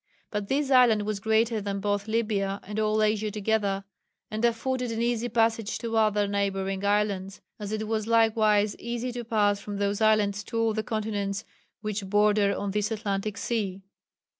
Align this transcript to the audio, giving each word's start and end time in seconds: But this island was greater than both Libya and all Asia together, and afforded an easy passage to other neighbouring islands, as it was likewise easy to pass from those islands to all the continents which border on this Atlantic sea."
But 0.31 0.47
this 0.47 0.71
island 0.71 1.03
was 1.03 1.19
greater 1.19 1.61
than 1.61 1.79
both 1.79 2.07
Libya 2.07 2.59
and 2.63 2.79
all 2.79 3.03
Asia 3.03 3.29
together, 3.29 3.83
and 4.31 4.43
afforded 4.43 4.91
an 4.91 4.99
easy 4.99 5.29
passage 5.29 5.77
to 5.77 5.95
other 5.95 6.27
neighbouring 6.27 6.83
islands, 6.83 7.39
as 7.59 7.71
it 7.71 7.87
was 7.87 8.07
likewise 8.07 8.75
easy 8.79 9.11
to 9.11 9.23
pass 9.23 9.59
from 9.59 9.77
those 9.77 10.01
islands 10.01 10.43
to 10.45 10.57
all 10.59 10.73
the 10.73 10.81
continents 10.81 11.45
which 11.81 12.09
border 12.09 12.55
on 12.57 12.71
this 12.71 12.89
Atlantic 12.89 13.37
sea." 13.37 13.83